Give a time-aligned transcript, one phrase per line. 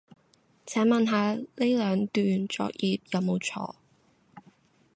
[0.65, 3.75] 請問下呢兩段作業有冇錯